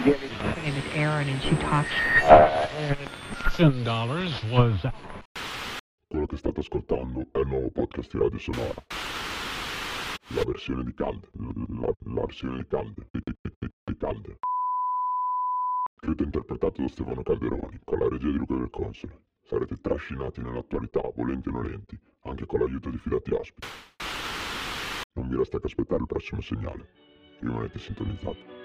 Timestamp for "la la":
11.32-12.20